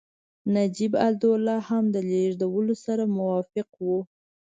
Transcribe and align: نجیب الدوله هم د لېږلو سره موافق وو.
نجیب 0.55 0.93
الدوله 1.07 1.55
هم 1.67 1.83
د 1.95 1.97
لېږلو 2.09 2.75
سره 2.85 3.03
موافق 3.17 3.69
وو. 3.85 3.99